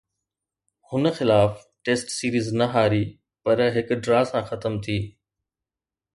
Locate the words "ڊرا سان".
4.03-4.43